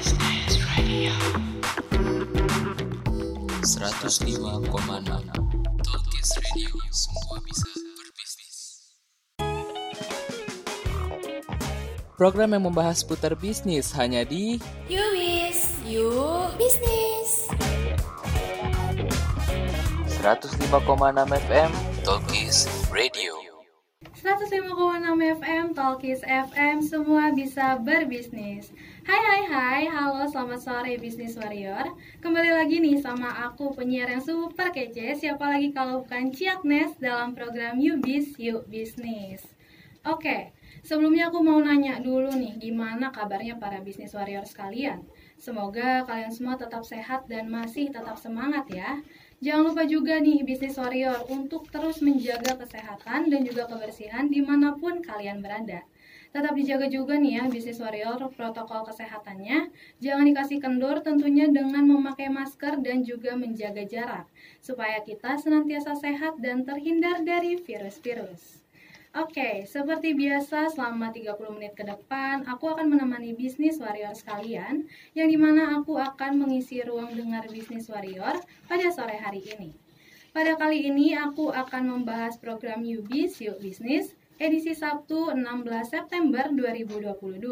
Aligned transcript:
105,6 0.00 0.32
Talkies 5.84 6.30
Radio 6.40 6.72
Semua 6.88 7.36
bisa 7.44 7.68
berbisnis 7.68 8.56
Program 12.16 12.56
yang 12.56 12.64
membahas 12.72 13.04
putar 13.04 13.36
bisnis 13.36 13.92
hanya 13.92 14.24
di 14.24 14.56
Yuwis, 14.88 15.76
yuk 15.84 16.48
bisnis 16.56 17.52
105,6 20.16 20.80
FM 21.28 21.70
Talkies 22.08 22.64
Radio. 22.88 23.36
105,6 24.20 25.40
FM, 25.40 25.64
Talkies 25.72 26.20
FM, 26.24 26.84
semua 26.84 27.32
bisa 27.32 27.80
berbisnis 27.80 28.68
Hai 29.10 29.22
hai 29.26 29.42
hai, 29.50 29.82
halo 29.90 30.22
selamat 30.30 30.60
sore 30.62 30.94
Bisnis 30.94 31.34
Warrior. 31.34 31.98
Kembali 32.22 32.54
lagi 32.54 32.78
nih 32.78 32.94
sama 33.02 33.26
aku 33.42 33.74
penyiar 33.74 34.06
yang 34.06 34.22
super 34.22 34.70
kece. 34.70 35.18
Siapa 35.18 35.50
lagi 35.50 35.74
kalau 35.74 36.06
bukan 36.06 36.30
Ciaknes 36.30 36.94
dalam 37.02 37.34
program 37.34 37.74
Yubis 37.82 38.38
Yuk 38.38 38.70
Bisnis 38.70 39.42
Oke, 40.06 40.54
sebelumnya 40.86 41.26
aku 41.26 41.42
mau 41.42 41.58
nanya 41.58 41.98
dulu 41.98 42.30
nih 42.38 42.54
Gimana 42.62 43.10
kabarnya 43.10 43.58
para 43.58 43.82
Bisnis 43.82 44.14
Warrior 44.14 44.46
sekalian? 44.46 45.02
Semoga 45.34 46.06
kalian 46.06 46.30
semua 46.30 46.54
tetap 46.54 46.86
sehat 46.86 47.26
dan 47.26 47.50
masih 47.50 47.90
tetap 47.90 48.14
semangat 48.14 48.70
ya. 48.70 49.02
Jangan 49.42 49.74
lupa 49.74 49.82
juga 49.90 50.22
nih 50.22 50.44
bisnis 50.46 50.76
warrior 50.76 51.16
untuk 51.32 51.64
terus 51.72 52.04
menjaga 52.04 52.60
kesehatan 52.60 53.26
dan 53.26 53.40
juga 53.40 53.64
kebersihan 53.64 54.28
di 54.28 54.44
mana 54.44 54.76
pun 54.76 55.00
kalian 55.00 55.40
berada. 55.40 55.80
Tetap 56.30 56.54
dijaga 56.54 56.86
juga 56.86 57.18
nih 57.18 57.42
ya 57.42 57.44
bisnis 57.50 57.82
warrior 57.82 58.22
protokol 58.30 58.86
kesehatannya. 58.86 59.74
Jangan 59.98 60.24
dikasih 60.30 60.62
kendor 60.62 61.02
tentunya 61.02 61.50
dengan 61.50 61.82
memakai 61.82 62.30
masker 62.30 62.78
dan 62.78 63.02
juga 63.02 63.34
menjaga 63.34 63.82
jarak. 63.82 64.26
Supaya 64.62 65.02
kita 65.02 65.34
senantiasa 65.42 65.98
sehat 65.98 66.38
dan 66.38 66.62
terhindar 66.62 67.26
dari 67.26 67.58
virus-virus. 67.58 68.62
Oke, 69.10 69.66
seperti 69.66 70.14
biasa 70.14 70.70
selama 70.70 71.10
30 71.10 71.34
menit 71.58 71.74
ke 71.74 71.82
depan 71.82 72.46
aku 72.46 72.70
akan 72.70 72.94
menemani 72.94 73.34
bisnis 73.34 73.82
warrior 73.82 74.14
sekalian 74.14 74.86
yang 75.18 75.26
di 75.26 75.34
mana 75.34 75.82
aku 75.82 75.98
akan 75.98 76.38
mengisi 76.38 76.78
ruang 76.86 77.10
dengar 77.18 77.42
bisnis 77.50 77.90
warrior 77.90 78.38
pada 78.70 78.86
sore 78.94 79.18
hari 79.18 79.42
ini. 79.50 79.74
Pada 80.30 80.54
kali 80.54 80.86
ini 80.86 81.18
aku 81.18 81.50
akan 81.50 81.90
membahas 81.90 82.38
program 82.38 82.86
Yubis 82.86 83.42
Yuk 83.42 83.58
Bisnis 83.58 84.14
edisi 84.40 84.72
Sabtu 84.72 85.28
16 85.36 85.68
September 85.84 86.48
2022. 86.48 87.44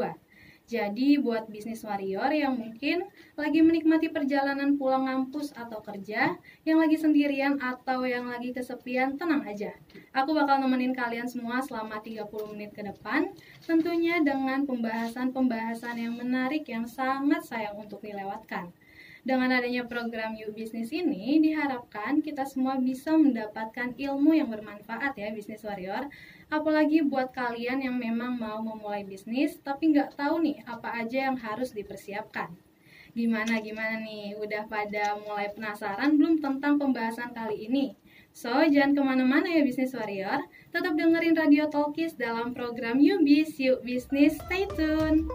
Jadi 0.68 1.16
buat 1.16 1.48
bisnis 1.48 1.80
warrior 1.80 2.28
yang 2.28 2.56
mungkin 2.56 3.08
lagi 3.40 3.64
menikmati 3.64 4.12
perjalanan 4.12 4.76
pulang 4.76 5.08
ngampus 5.08 5.56
atau 5.56 5.80
kerja, 5.80 6.36
yang 6.68 6.76
lagi 6.76 7.00
sendirian 7.00 7.56
atau 7.56 8.04
yang 8.04 8.28
lagi 8.28 8.52
kesepian, 8.52 9.16
tenang 9.16 9.48
aja. 9.48 9.72
Aku 10.12 10.36
bakal 10.36 10.60
nemenin 10.60 10.92
kalian 10.92 11.24
semua 11.24 11.64
selama 11.64 12.04
30 12.04 12.28
menit 12.52 12.76
ke 12.76 12.84
depan, 12.84 13.32
tentunya 13.64 14.20
dengan 14.20 14.68
pembahasan-pembahasan 14.68 15.96
yang 15.96 16.16
menarik 16.20 16.68
yang 16.68 16.84
sangat 16.84 17.44
sayang 17.48 17.76
untuk 17.80 18.04
dilewatkan. 18.04 18.68
Dengan 19.28 19.60
adanya 19.60 19.84
program 19.84 20.32
You 20.40 20.56
Business 20.56 20.88
ini, 20.88 21.36
diharapkan 21.36 22.24
kita 22.24 22.48
semua 22.48 22.80
bisa 22.80 23.12
mendapatkan 23.12 23.92
ilmu 23.92 24.32
yang 24.32 24.48
bermanfaat 24.48 25.20
ya, 25.20 25.28
bisnis 25.36 25.60
warrior. 25.68 26.08
Apalagi 26.48 27.04
buat 27.04 27.36
kalian 27.36 27.84
yang 27.84 28.00
memang 28.00 28.40
mau 28.40 28.64
memulai 28.64 29.04
bisnis, 29.04 29.60
tapi 29.60 29.92
nggak 29.92 30.16
tahu 30.16 30.40
nih 30.40 30.64
apa 30.64 31.04
aja 31.04 31.28
yang 31.28 31.36
harus 31.36 31.76
dipersiapkan. 31.76 32.56
Gimana 33.12 33.60
gimana 33.60 34.00
nih, 34.00 34.32
udah 34.40 34.64
pada 34.64 35.20
mulai 35.20 35.52
penasaran 35.52 36.16
belum 36.16 36.40
tentang 36.40 36.80
pembahasan 36.80 37.36
kali 37.36 37.68
ini? 37.68 38.00
So, 38.32 38.64
jangan 38.64 38.96
ke 38.96 39.02
mana-mana 39.04 39.52
ya 39.52 39.60
bisnis 39.60 39.92
warrior, 39.92 40.40
tetap 40.72 40.96
dengerin 40.96 41.36
Radio 41.36 41.68
Talkies 41.68 42.16
dalam 42.16 42.56
program 42.56 42.96
You 42.96 43.20
Biz, 43.20 43.60
Yuk 43.60 43.84
Bisnis, 43.84 44.40
stay 44.40 44.64
tune! 44.72 45.28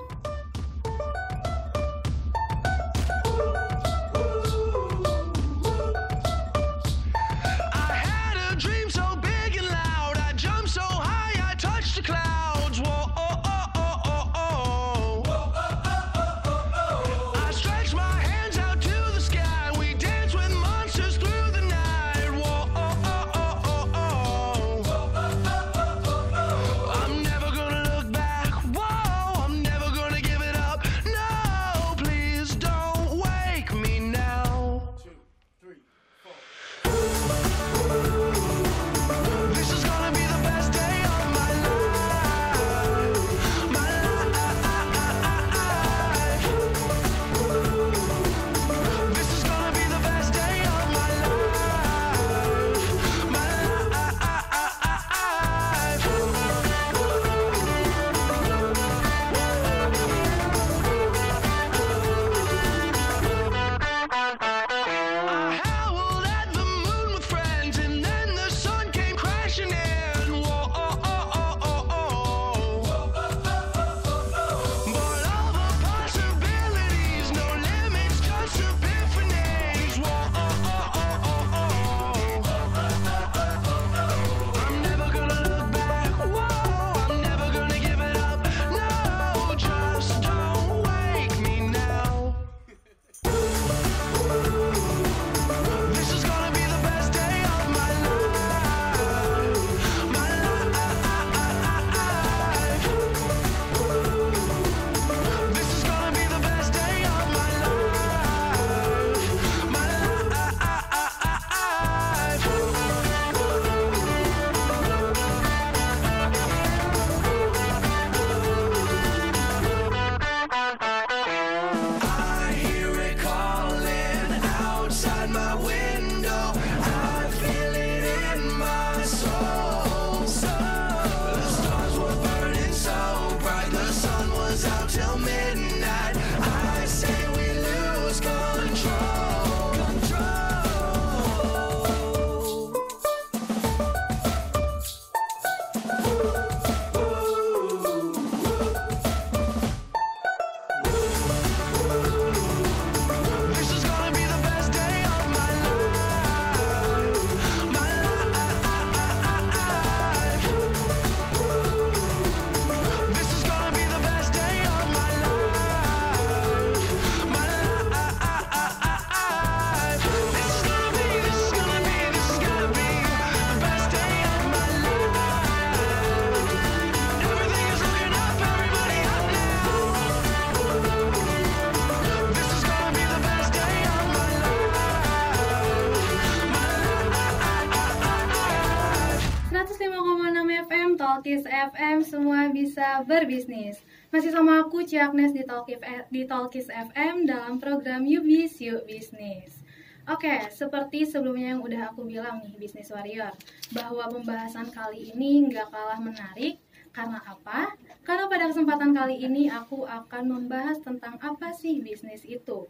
Berbisnis. 193.05 193.79
Masih 194.09 194.31
sama 194.31 194.63
aku 194.63 194.83
Ciaknes 194.83 195.31
di 195.35 195.43
Talkies 195.43 195.79
di 196.09 196.23
Talkies 196.23 196.67
FM 196.71 197.27
dalam 197.27 197.59
program 197.61 198.07
Yubis 198.07 198.57
Yuk 198.63 198.87
Bisnis. 198.87 199.63
Oke, 200.03 200.51
seperti 200.51 201.07
sebelumnya 201.07 201.55
yang 201.55 201.63
udah 201.63 201.95
aku 201.95 202.03
bilang 202.03 202.43
nih 202.43 202.59
Bisnis 202.59 202.91
Warrior, 202.91 203.31
bahwa 203.71 204.11
pembahasan 204.11 204.67
kali 204.67 205.15
ini 205.15 205.47
nggak 205.47 205.71
kalah 205.71 205.95
menarik 206.03 206.59
karena 206.91 207.23
apa? 207.23 207.71
Karena 208.03 208.27
pada 208.27 208.51
kesempatan 208.51 208.91
kali 208.91 209.23
ini 209.23 209.47
aku 209.47 209.87
akan 209.87 210.23
membahas 210.27 210.83
tentang 210.83 211.15
apa 211.23 211.55
sih 211.55 211.79
bisnis 211.79 212.27
itu. 212.27 212.67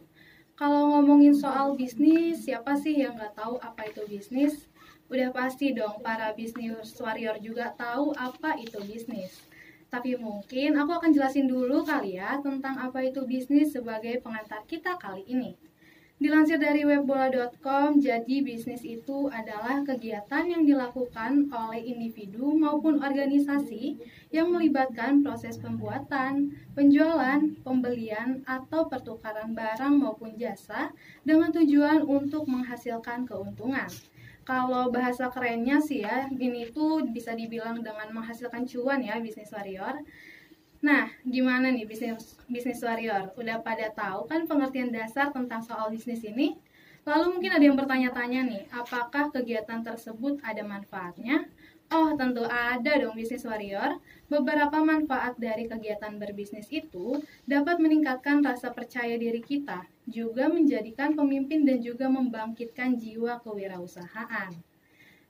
Kalau 0.54 0.94
ngomongin 0.94 1.34
soal 1.34 1.74
bisnis, 1.74 2.46
siapa 2.46 2.78
sih 2.78 3.02
yang 3.02 3.18
nggak 3.18 3.34
tahu 3.34 3.58
apa 3.58 3.90
itu 3.90 4.06
bisnis? 4.06 4.70
Udah 5.10 5.34
pasti 5.34 5.74
dong 5.74 6.06
para 6.06 6.30
bisnis 6.38 6.94
warrior 7.02 7.42
juga 7.42 7.74
tahu 7.74 8.14
apa 8.14 8.54
itu 8.62 8.78
bisnis. 8.86 9.42
Tapi 9.94 10.18
mungkin 10.18 10.74
aku 10.74 10.90
akan 10.90 11.14
jelasin 11.14 11.46
dulu 11.46 11.86
kali 11.86 12.18
ya 12.18 12.42
tentang 12.42 12.74
apa 12.82 12.98
itu 13.06 13.22
bisnis 13.22 13.78
sebagai 13.78 14.18
pengantar 14.18 14.66
kita 14.66 14.98
kali 14.98 15.22
ini. 15.30 15.54
Dilansir 16.18 16.58
dari 16.58 16.82
webbola.com, 16.82 18.02
jadi 18.02 18.42
bisnis 18.42 18.82
itu 18.82 19.30
adalah 19.30 19.86
kegiatan 19.86 20.50
yang 20.50 20.66
dilakukan 20.66 21.46
oleh 21.46 21.82
individu 21.86 22.58
maupun 22.58 22.98
organisasi 22.98 24.02
yang 24.34 24.50
melibatkan 24.50 25.22
proses 25.22 25.62
pembuatan, 25.62 26.54
penjualan, 26.74 27.38
pembelian, 27.62 28.42
atau 28.50 28.90
pertukaran 28.90 29.54
barang 29.54 29.94
maupun 29.94 30.34
jasa 30.34 30.90
dengan 31.22 31.54
tujuan 31.54 32.02
untuk 32.02 32.50
menghasilkan 32.50 33.30
keuntungan. 33.30 33.86
Kalau 34.44 34.92
bahasa 34.92 35.32
kerennya 35.32 35.80
sih 35.80 36.04
ya, 36.04 36.28
ini 36.28 36.68
tuh 36.68 37.00
bisa 37.08 37.32
dibilang 37.32 37.80
dengan 37.80 38.12
menghasilkan 38.12 38.68
cuan 38.68 39.00
ya 39.00 39.16
bisnis 39.16 39.48
warrior. 39.48 40.04
Nah, 40.84 41.08
gimana 41.24 41.72
nih 41.72 41.88
bisnis 41.88 42.36
bisnis 42.44 42.84
warrior? 42.84 43.32
Udah 43.40 43.64
pada 43.64 43.88
tahu 43.88 44.28
kan 44.28 44.44
pengertian 44.44 44.92
dasar 44.92 45.32
tentang 45.32 45.64
soal 45.64 45.88
bisnis 45.88 46.20
ini? 46.20 46.60
Lalu 47.08 47.36
mungkin 47.36 47.52
ada 47.56 47.64
yang 47.64 47.76
bertanya-tanya 47.76 48.40
nih, 48.48 48.62
apakah 48.72 49.32
kegiatan 49.32 49.80
tersebut 49.80 50.40
ada 50.44 50.60
manfaatnya? 50.64 51.48
Oh, 51.92 52.16
tentu 52.16 52.44
ada 52.48 52.92
dong 52.96 53.12
bisnis 53.12 53.44
warrior. 53.44 54.00
Beberapa 54.32 54.80
manfaat 54.80 55.36
dari 55.36 55.68
kegiatan 55.68 56.16
berbisnis 56.16 56.68
itu 56.72 57.20
dapat 57.44 57.76
meningkatkan 57.76 58.40
rasa 58.40 58.72
percaya 58.72 59.14
diri 59.20 59.44
kita, 59.44 59.84
juga 60.08 60.48
menjadikan 60.48 61.12
pemimpin 61.12 61.68
dan 61.68 61.84
juga 61.84 62.08
membangkitkan 62.08 62.96
jiwa 62.96 63.40
kewirausahaan. 63.44 64.73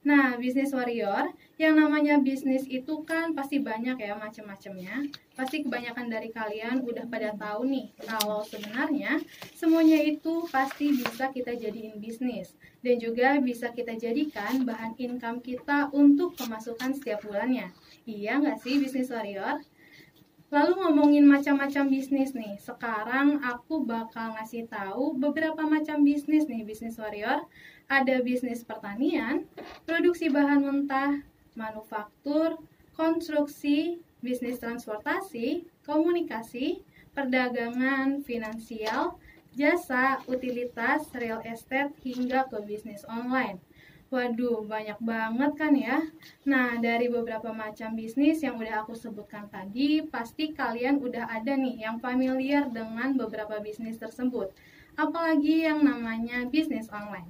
Nah, 0.05 0.37
bisnis 0.37 0.69
warrior, 0.77 1.33
yang 1.57 1.81
namanya 1.81 2.21
bisnis 2.21 2.69
itu 2.69 3.09
kan 3.09 3.33
pasti 3.33 3.57
banyak 3.65 3.97
ya 3.97 4.13
macam-macamnya. 4.13 5.09
Pasti 5.33 5.65
kebanyakan 5.65 6.13
dari 6.13 6.29
kalian 6.29 6.85
udah 6.85 7.09
pada 7.09 7.33
tahu 7.33 7.65
nih 7.73 7.89
kalau 8.05 8.45
sebenarnya 8.45 9.17
semuanya 9.57 9.97
itu 10.05 10.45
pasti 10.53 10.93
bisa 10.93 11.33
kita 11.33 11.57
jadiin 11.57 11.97
bisnis 11.99 12.53
dan 12.85 13.01
juga 13.01 13.41
bisa 13.41 13.73
kita 13.73 13.97
jadikan 13.97 14.69
bahan 14.69 14.93
income 15.01 15.41
kita 15.41 15.89
untuk 15.97 16.37
pemasukan 16.37 16.93
setiap 16.93 17.25
bulannya. 17.25 17.73
Iya 18.05 18.45
nggak 18.45 18.61
sih 18.61 18.77
bisnis 18.77 19.09
warrior? 19.09 19.65
Lalu 20.55 20.87
ngomongin 20.87 21.27
macam-macam 21.27 21.91
bisnis 21.91 22.31
nih. 22.31 22.55
Sekarang 22.63 23.43
aku 23.43 23.83
bakal 23.83 24.39
ngasih 24.39 24.71
tahu 24.71 25.19
beberapa 25.19 25.67
macam 25.67 26.07
bisnis 26.07 26.47
nih 26.47 26.63
bisnis 26.63 26.95
warrior 26.95 27.43
ada 27.91 28.23
bisnis 28.23 28.63
pertanian, 28.63 29.51
produksi 29.83 30.31
bahan 30.31 30.63
mentah, 30.63 31.27
manufaktur, 31.59 32.55
konstruksi, 32.95 33.99
bisnis 34.23 34.63
transportasi, 34.63 35.67
komunikasi, 35.83 36.87
perdagangan, 37.19 38.23
finansial, 38.23 39.19
jasa, 39.59 40.23
utilitas, 40.31 41.11
real 41.19 41.43
estate, 41.43 41.91
hingga 42.07 42.47
ke 42.47 42.63
bisnis 42.63 43.03
online. 43.11 43.59
Waduh, 44.15 44.63
banyak 44.63 45.03
banget 45.03 45.53
kan 45.59 45.75
ya. 45.75 45.99
Nah, 46.47 46.79
dari 46.79 47.11
beberapa 47.11 47.51
macam 47.51 47.99
bisnis 47.99 48.47
yang 48.47 48.55
udah 48.63 48.87
aku 48.87 48.95
sebutkan 48.95 49.51
tadi, 49.51 50.07
pasti 50.07 50.55
kalian 50.55 51.03
udah 51.03 51.27
ada 51.27 51.59
nih 51.59 51.83
yang 51.83 51.99
familiar 51.99 52.71
dengan 52.71 53.19
beberapa 53.19 53.59
bisnis 53.59 53.99
tersebut. 53.99 54.55
Apalagi 54.95 55.67
yang 55.67 55.83
namanya 55.83 56.47
bisnis 56.47 56.87
online. 56.95 57.27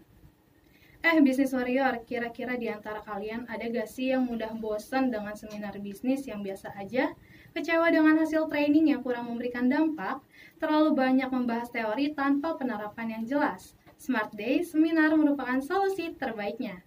Eh, 1.01 1.17
bisnis 1.25 1.57
warrior, 1.57 2.05
kira-kira 2.05 2.61
di 2.61 2.69
antara 2.69 3.01
kalian 3.01 3.49
ada 3.49 3.65
gak 3.65 3.89
sih 3.89 4.13
yang 4.13 4.29
mudah 4.29 4.53
bosan 4.53 5.09
dengan 5.09 5.33
seminar 5.33 5.81
bisnis 5.81 6.29
yang 6.29 6.45
biasa 6.45 6.77
aja? 6.77 7.17
Kecewa 7.57 7.89
dengan 7.89 8.21
hasil 8.21 8.45
training 8.53 8.93
yang 8.93 9.01
kurang 9.01 9.33
memberikan 9.33 9.73
dampak? 9.73 10.21
Terlalu 10.61 10.93
banyak 10.93 11.33
membahas 11.33 11.73
teori 11.73 12.13
tanpa 12.13 12.61
penerapan 12.61 13.09
yang 13.09 13.25
jelas? 13.25 13.73
Smart 14.05 14.37
Day 14.37 14.61
seminar 14.61 15.17
merupakan 15.17 15.65
solusi 15.65 16.13
terbaiknya. 16.13 16.85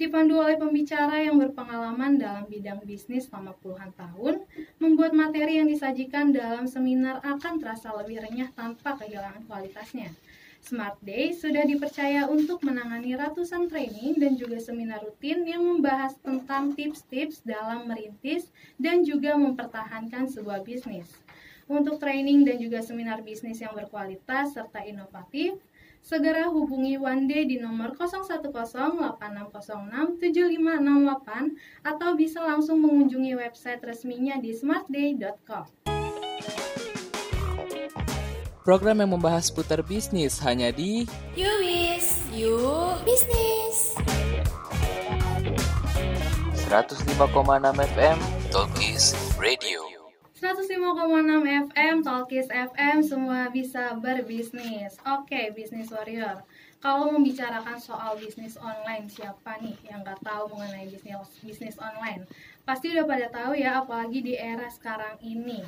Dipandu 0.00 0.40
oleh 0.40 0.56
pembicara 0.56 1.20
yang 1.20 1.36
berpengalaman 1.36 2.16
dalam 2.16 2.48
bidang 2.48 2.80
bisnis 2.80 3.28
selama 3.28 3.52
puluhan 3.60 3.92
tahun, 3.92 4.40
membuat 4.80 5.12
materi 5.12 5.60
yang 5.60 5.68
disajikan 5.68 6.32
dalam 6.32 6.64
seminar 6.64 7.20
akan 7.20 7.60
terasa 7.60 7.92
lebih 8.00 8.24
renyah 8.24 8.48
tanpa 8.56 8.96
kehilangan 8.96 9.44
kualitasnya. 9.44 10.08
Smart 10.64 10.96
Day 11.04 11.36
sudah 11.36 11.68
dipercaya 11.68 12.24
untuk 12.24 12.64
menangani 12.64 13.12
ratusan 13.20 13.68
training 13.68 14.16
dan 14.16 14.40
juga 14.40 14.56
seminar 14.56 15.04
rutin 15.04 15.44
yang 15.44 15.60
membahas 15.60 16.16
tentang 16.24 16.72
tips-tips 16.72 17.44
dalam 17.44 17.84
merintis 17.84 18.48
dan 18.80 19.04
juga 19.04 19.36
mempertahankan 19.36 20.32
sebuah 20.32 20.64
bisnis. 20.64 21.20
Untuk 21.68 22.00
training 22.00 22.48
dan 22.48 22.56
juga 22.64 22.80
seminar 22.80 23.20
bisnis 23.20 23.60
yang 23.60 23.76
berkualitas 23.76 24.56
serta 24.56 24.86
inovatif, 24.88 25.60
segera 26.06 26.46
hubungi 26.46 26.94
One 26.94 27.26
Day 27.26 27.50
di 27.50 27.58
nomor 27.58 27.98
0108606758 27.98 29.90
atau 31.82 32.14
bisa 32.14 32.46
langsung 32.46 32.78
mengunjungi 32.78 33.34
website 33.34 33.82
resminya 33.82 34.38
di 34.38 34.54
smartday.com. 34.54 35.66
Program 38.62 38.98
yang 38.98 39.14
membahas 39.14 39.50
putar 39.50 39.82
bisnis 39.82 40.38
hanya 40.42 40.74
di 40.74 41.06
Yuwis, 41.38 42.18
yuk 42.34 42.98
bisnis. 43.06 43.94
105,6 46.66 47.78
FM 47.94 48.18
Talkies 48.50 49.14
Radio. 49.38 49.85
105,6 50.36 51.48
FM, 51.72 52.04
Talkies 52.04 52.52
FM, 52.52 53.00
semua 53.00 53.48
bisa 53.48 53.96
berbisnis. 53.96 55.00
Oke, 55.08 55.48
bisnis 55.56 55.88
warrior. 55.88 56.44
Kalau 56.76 57.08
membicarakan 57.08 57.80
soal 57.80 58.20
bisnis 58.20 58.60
online, 58.60 59.08
siapa 59.08 59.56
nih 59.64 59.72
yang 59.88 60.04
nggak 60.04 60.20
tahu 60.20 60.52
mengenai 60.52 60.92
bisnis 60.92 61.16
bisnis 61.40 61.80
online? 61.80 62.28
Pasti 62.68 62.92
udah 62.92 63.08
pada 63.08 63.32
tahu 63.32 63.56
ya, 63.56 63.80
apalagi 63.80 64.20
di 64.20 64.36
era 64.36 64.68
sekarang 64.68 65.16
ini. 65.24 65.64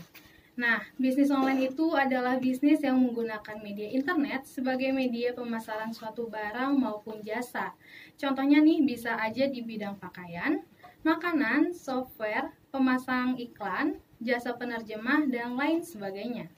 Nah, 0.60 0.84
bisnis 1.00 1.32
online 1.32 1.72
itu 1.72 1.96
adalah 1.96 2.36
bisnis 2.36 2.84
yang 2.84 3.00
menggunakan 3.00 3.56
media 3.64 3.88
internet 3.88 4.44
sebagai 4.44 4.92
media 4.92 5.32
pemasaran 5.32 5.96
suatu 5.96 6.28
barang 6.28 6.76
maupun 6.76 7.24
jasa. 7.24 7.72
Contohnya 8.20 8.60
nih 8.60 8.84
bisa 8.84 9.16
aja 9.16 9.48
di 9.48 9.64
bidang 9.64 9.96
pakaian, 9.96 10.60
makanan, 11.08 11.72
software, 11.72 12.52
pemasang 12.68 13.40
iklan, 13.40 13.96
jasa 14.22 14.54
penerjemah, 14.54 15.26
dan 15.30 15.54
lain 15.54 15.82
sebagainya. 15.82 16.50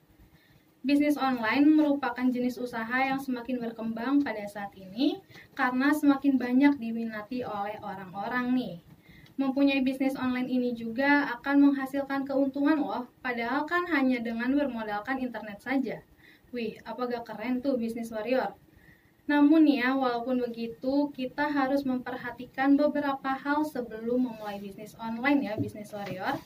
Bisnis 0.80 1.20
online 1.20 1.68
merupakan 1.68 2.24
jenis 2.24 2.56
usaha 2.56 2.96
yang 3.04 3.20
semakin 3.20 3.60
berkembang 3.60 4.24
pada 4.24 4.48
saat 4.48 4.72
ini 4.80 5.20
karena 5.52 5.92
semakin 5.92 6.40
banyak 6.40 6.80
diminati 6.80 7.44
oleh 7.44 7.76
orang-orang 7.84 8.56
nih 8.56 8.76
mempunyai 9.40 9.80
bisnis 9.80 10.12
online 10.20 10.52
ini 10.52 10.76
juga 10.76 11.32
akan 11.40 11.72
menghasilkan 11.72 12.28
keuntungan 12.28 12.76
loh, 12.76 13.08
padahal 13.24 13.64
kan 13.64 13.88
hanya 13.88 14.20
dengan 14.20 14.52
bermodalkan 14.52 15.16
internet 15.16 15.64
saja. 15.64 16.04
Wih, 16.52 16.76
apa 16.84 17.08
gak 17.08 17.24
keren 17.24 17.64
tuh 17.64 17.80
bisnis 17.80 18.12
warrior? 18.12 18.52
Namun 19.24 19.64
ya, 19.64 19.96
walaupun 19.96 20.44
begitu, 20.44 21.08
kita 21.16 21.48
harus 21.48 21.88
memperhatikan 21.88 22.76
beberapa 22.76 23.32
hal 23.32 23.64
sebelum 23.64 24.28
memulai 24.28 24.60
bisnis 24.60 24.92
online 25.00 25.48
ya, 25.48 25.54
bisnis 25.56 25.88
warrior. 25.96 26.36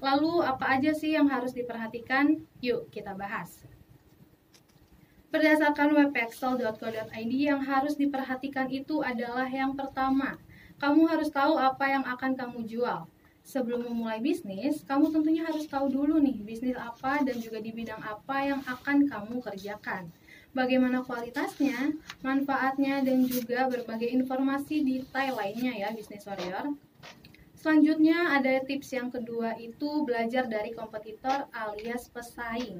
Lalu, 0.00 0.44
apa 0.44 0.76
aja 0.76 0.92
sih 0.92 1.16
yang 1.16 1.28
harus 1.32 1.56
diperhatikan? 1.56 2.36
Yuk, 2.60 2.92
kita 2.92 3.16
bahas. 3.16 3.64
Berdasarkan 5.32 5.92
webpexel.co.id 5.92 7.32
yang 7.34 7.60
harus 7.60 7.98
diperhatikan 7.98 8.72
itu 8.72 9.04
adalah 9.04 9.44
yang 9.50 9.76
pertama, 9.76 10.40
kamu 10.80 11.08
harus 11.08 11.28
tahu 11.28 11.60
apa 11.60 11.84
yang 11.92 12.04
akan 12.08 12.32
kamu 12.36 12.64
jual. 12.64 13.04
Sebelum 13.46 13.86
memulai 13.86 14.18
bisnis, 14.18 14.82
kamu 14.82 15.14
tentunya 15.14 15.46
harus 15.46 15.70
tahu 15.70 15.86
dulu 15.86 16.18
nih 16.18 16.42
bisnis 16.42 16.74
apa 16.74 17.22
dan 17.22 17.38
juga 17.38 17.62
di 17.62 17.70
bidang 17.70 18.02
apa 18.02 18.42
yang 18.42 18.60
akan 18.64 19.06
kamu 19.06 19.38
kerjakan. 19.38 20.10
Bagaimana 20.56 21.04
kualitasnya, 21.04 21.94
manfaatnya, 22.24 23.04
dan 23.04 23.28
juga 23.28 23.68
berbagai 23.68 24.08
informasi 24.08 24.82
detail 24.82 25.36
lainnya 25.36 25.76
ya 25.78 25.92
bisnis 25.92 26.24
warrior. 26.24 26.74
Selanjutnya 27.66 28.30
ada 28.30 28.62
tips 28.62 28.94
yang 28.94 29.10
kedua 29.10 29.58
itu 29.58 30.06
belajar 30.06 30.46
dari 30.46 30.70
kompetitor 30.70 31.50
alias 31.50 32.06
pesaing. 32.14 32.78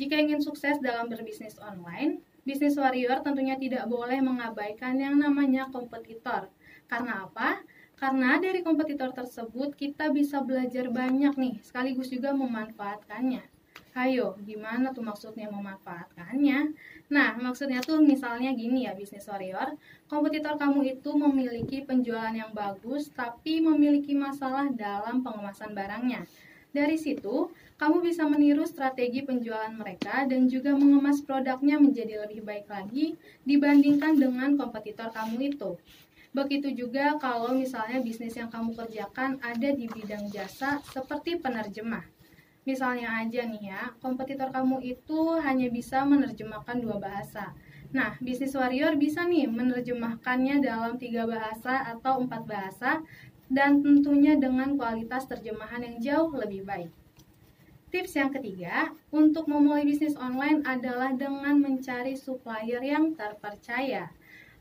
Jika 0.00 0.16
ingin 0.16 0.40
sukses 0.40 0.80
dalam 0.80 1.12
berbisnis 1.12 1.60
online, 1.60 2.24
bisnis 2.40 2.80
warrior 2.80 3.20
tentunya 3.20 3.60
tidak 3.60 3.84
boleh 3.92 4.24
mengabaikan 4.24 4.96
yang 4.96 5.20
namanya 5.20 5.68
kompetitor. 5.68 6.48
Karena 6.88 7.28
apa? 7.28 7.60
Karena 8.00 8.40
dari 8.40 8.64
kompetitor 8.64 9.12
tersebut 9.12 9.76
kita 9.76 10.08
bisa 10.08 10.40
belajar 10.40 10.88
banyak 10.88 11.36
nih, 11.36 11.60
sekaligus 11.60 12.08
juga 12.08 12.32
memanfaatkannya. 12.32 13.51
Ayo, 13.92 14.40
gimana 14.48 14.88
tuh 14.96 15.04
maksudnya 15.04 15.52
memanfaatkannya? 15.52 16.72
Nah, 17.12 17.36
maksudnya 17.36 17.84
tuh 17.84 18.00
misalnya 18.00 18.48
gini 18.56 18.88
ya 18.88 18.96
bisnis 18.96 19.28
warrior, 19.28 19.76
kompetitor 20.08 20.56
kamu 20.56 20.96
itu 20.96 21.12
memiliki 21.12 21.84
penjualan 21.84 22.32
yang 22.32 22.56
bagus 22.56 23.12
tapi 23.12 23.60
memiliki 23.60 24.16
masalah 24.16 24.72
dalam 24.72 25.20
pengemasan 25.20 25.76
barangnya. 25.76 26.24
Dari 26.72 26.96
situ, 26.96 27.52
kamu 27.76 28.00
bisa 28.00 28.24
meniru 28.24 28.64
strategi 28.64 29.20
penjualan 29.28 29.68
mereka 29.76 30.24
dan 30.24 30.48
juga 30.48 30.72
mengemas 30.72 31.20
produknya 31.20 31.76
menjadi 31.76 32.24
lebih 32.24 32.40
baik 32.48 32.72
lagi 32.72 33.12
dibandingkan 33.44 34.16
dengan 34.16 34.56
kompetitor 34.56 35.12
kamu 35.12 35.52
itu. 35.52 35.76
Begitu 36.32 36.72
juga 36.72 37.20
kalau 37.20 37.52
misalnya 37.52 38.00
bisnis 38.00 38.40
yang 38.40 38.48
kamu 38.48 38.72
kerjakan 38.72 39.36
ada 39.44 39.68
di 39.68 39.84
bidang 39.84 40.32
jasa 40.32 40.80
seperti 40.80 41.36
penerjemah. 41.36 42.21
Misalnya 42.62 43.18
aja 43.18 43.42
nih 43.42 43.74
ya, 43.74 43.82
kompetitor 43.98 44.54
kamu 44.54 44.78
itu 44.86 45.20
hanya 45.42 45.66
bisa 45.66 46.06
menerjemahkan 46.06 46.78
dua 46.78 47.02
bahasa. 47.02 47.50
Nah, 47.90 48.14
bisnis 48.22 48.54
warrior 48.54 48.94
bisa 48.96 49.26
nih 49.26 49.50
menerjemahkannya 49.50 50.62
dalam 50.62 50.94
tiga 50.96 51.26
bahasa 51.26 51.82
atau 51.90 52.22
empat 52.22 52.46
bahasa 52.46 53.02
dan 53.52 53.82
tentunya 53.84 54.38
dengan 54.38 54.78
kualitas 54.78 55.28
terjemahan 55.28 55.84
yang 55.84 55.96
jauh 56.00 56.30
lebih 56.32 56.64
baik. 56.64 56.88
Tips 57.92 58.16
yang 58.16 58.32
ketiga, 58.32 58.88
untuk 59.12 59.44
memulai 59.44 59.84
bisnis 59.84 60.16
online 60.16 60.64
adalah 60.64 61.12
dengan 61.12 61.60
mencari 61.60 62.16
supplier 62.16 62.80
yang 62.80 63.12
terpercaya. 63.12 64.08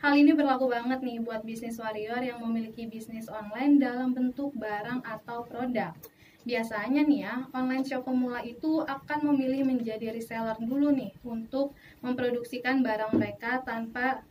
Hal 0.03 0.17
ini 0.19 0.35
berlaku 0.35 0.67
banget 0.67 0.99
nih 0.99 1.23
buat 1.23 1.45
bisnis 1.47 1.79
warrior 1.79 2.19
yang 2.19 2.43
memiliki 2.43 2.91
bisnis 2.91 3.31
online 3.31 3.79
dalam 3.79 4.11
bentuk 4.11 4.51
barang 4.57 5.05
atau 5.07 5.47
produk. 5.47 5.95
Biasanya 6.41 7.05
nih 7.05 7.19
ya, 7.21 7.35
online 7.53 7.85
shop 7.85 8.09
pemula 8.09 8.41
itu 8.41 8.81
akan 8.81 9.29
memilih 9.29 9.61
menjadi 9.61 10.09
reseller 10.09 10.57
dulu 10.57 10.89
nih 10.89 11.13
untuk 11.21 11.77
memproduksikan 12.01 12.81
barang 12.81 13.13
mereka 13.13 13.61
tanpa 13.61 14.25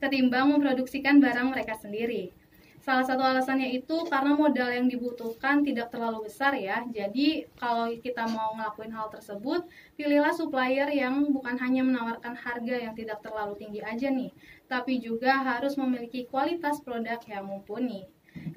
ketimbang 0.00 0.48
memproduksikan 0.56 1.20
barang 1.20 1.52
mereka 1.52 1.76
sendiri. 1.76 2.32
Salah 2.80 3.04
satu 3.04 3.20
alasannya 3.20 3.76
itu 3.76 4.08
karena 4.08 4.32
modal 4.32 4.72
yang 4.72 4.88
dibutuhkan 4.88 5.60
tidak 5.60 5.92
terlalu 5.92 6.24
besar 6.24 6.56
ya. 6.56 6.80
Jadi 6.88 7.44
kalau 7.60 7.92
kita 7.92 8.24
mau 8.24 8.56
ngelakuin 8.56 8.94
hal 8.96 9.12
tersebut, 9.12 9.68
pilihlah 10.00 10.32
supplier 10.32 10.88
yang 10.88 11.28
bukan 11.28 11.60
hanya 11.60 11.84
menawarkan 11.84 12.32
harga 12.32 12.88
yang 12.88 12.96
tidak 12.96 13.20
terlalu 13.20 13.60
tinggi 13.60 13.84
aja 13.84 14.08
nih, 14.08 14.32
tapi 14.64 15.04
juga 15.04 15.36
harus 15.44 15.76
memiliki 15.76 16.24
kualitas 16.32 16.80
produk 16.80 17.20
yang 17.28 17.44
mumpuni. 17.44 18.08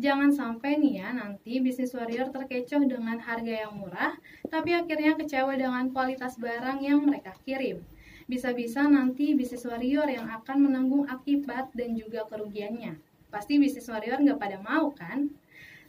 Jangan 0.02 0.34
sampai 0.34 0.82
nih 0.82 1.04
ya 1.04 1.14
nanti 1.14 1.62
bisnis 1.62 1.94
warrior 1.94 2.34
terkecoh 2.34 2.82
dengan 2.90 3.22
harga 3.22 3.66
yang 3.68 3.78
murah, 3.78 4.18
tapi 4.50 4.74
akhirnya 4.74 5.14
kecewa 5.14 5.54
dengan 5.54 5.94
kualitas 5.94 6.42
barang 6.42 6.82
yang 6.82 7.06
mereka 7.06 7.38
kirim. 7.46 7.86
Bisa-bisa 8.26 8.88
nanti 8.88 9.38
bisnis 9.38 9.68
warrior 9.68 10.08
yang 10.08 10.26
akan 10.26 10.58
menanggung 10.70 11.06
akibat 11.06 11.70
dan 11.78 11.94
juga 11.94 12.26
kerugiannya. 12.26 12.98
Pasti 13.30 13.60
bisnis 13.60 13.86
warrior 13.92 14.24
nggak 14.24 14.40
pada 14.40 14.58
mau 14.64 14.90
kan? 14.92 15.30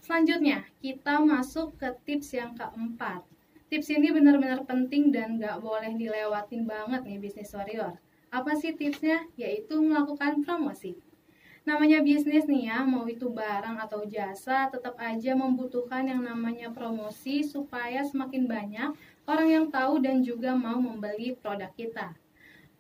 Selanjutnya, 0.02 0.66
kita 0.82 1.22
masuk 1.22 1.78
ke 1.78 1.94
tips 2.02 2.34
yang 2.34 2.58
keempat. 2.58 3.22
Tips 3.70 3.88
ini 3.88 4.11
benar-benar 4.11 4.66
penting 4.66 5.14
dan 5.14 5.38
nggak 5.38 5.62
boleh 5.62 5.94
dilewatin 5.94 6.66
banget 6.66 7.06
nih 7.06 7.22
bisnis 7.22 7.54
warrior. 7.54 7.96
Apa 8.34 8.58
sih 8.58 8.75
tipsnya? 8.75 9.25
Yaitu 9.38 9.78
melakukan 9.78 10.42
promosi. 10.42 10.99
Namanya 11.62 12.02
bisnis 12.02 12.50
nih 12.50 12.75
ya, 12.75 12.83
mau 12.83 13.07
itu 13.07 13.31
barang 13.31 13.78
atau 13.78 14.02
jasa, 14.02 14.66
tetap 14.66 14.99
aja 14.99 15.38
membutuhkan 15.38 16.02
yang 16.02 16.19
namanya 16.19 16.75
promosi 16.75 17.47
supaya 17.47 18.02
semakin 18.02 18.50
banyak 18.50 18.90
orang 19.31 19.49
yang 19.49 19.66
tahu 19.71 20.02
dan 20.02 20.26
juga 20.26 20.59
mau 20.59 20.83
membeli 20.83 21.38
produk 21.38 21.71
kita. 21.78 22.19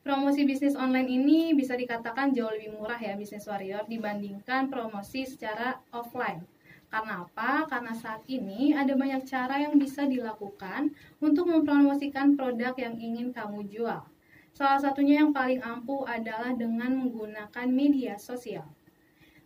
Promosi 0.02 0.42
bisnis 0.42 0.74
online 0.74 1.06
ini 1.14 1.54
bisa 1.54 1.78
dikatakan 1.78 2.34
jauh 2.34 2.50
lebih 2.50 2.74
murah 2.74 2.98
ya 2.98 3.14
bisnis 3.14 3.46
warrior 3.46 3.86
dibandingkan 3.86 4.66
promosi 4.66 5.30
secara 5.30 5.78
offline. 5.94 6.42
Karena 6.90 7.22
apa? 7.22 7.70
Karena 7.70 7.94
saat 7.94 8.26
ini 8.26 8.74
ada 8.74 8.98
banyak 8.98 9.22
cara 9.30 9.62
yang 9.62 9.78
bisa 9.78 10.02
dilakukan 10.10 10.90
untuk 11.22 11.46
mempromosikan 11.46 12.34
produk 12.34 12.74
yang 12.74 12.98
ingin 12.98 13.30
kamu 13.30 13.62
jual. 13.70 14.02
Salah 14.52 14.76
satunya 14.76 15.24
yang 15.24 15.32
paling 15.32 15.64
ampuh 15.64 16.04
adalah 16.04 16.52
dengan 16.52 16.92
menggunakan 16.92 17.66
media 17.72 18.20
sosial. 18.20 18.68